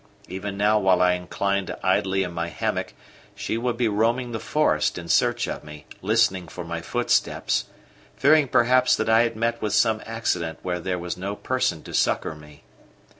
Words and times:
Even 0.27 0.57
now 0.57 0.79
while 0.79 0.99
I 0.99 1.13
inclined 1.13 1.75
idly 1.83 2.23
in 2.23 2.31
my 2.33 2.47
hammock, 2.47 2.95
she 3.35 3.55
would 3.55 3.77
be 3.77 3.87
roaming 3.87 4.31
the 4.31 4.39
forest 4.39 4.97
in 4.97 5.07
search 5.07 5.47
of 5.47 5.63
me, 5.63 5.85
listening 6.01 6.47
for 6.47 6.63
my 6.65 6.81
footsteps, 6.81 7.65
fearing 8.15 8.47
perhaps 8.47 8.95
that 8.95 9.09
I 9.09 9.21
had 9.21 9.35
met 9.35 9.61
with 9.61 9.75
some 9.75 10.01
accident 10.07 10.57
where 10.63 10.79
there 10.79 10.97
was 10.97 11.17
no 11.17 11.35
person 11.35 11.83
to 11.83 11.93
succour 11.93 12.33
me. 12.33 12.63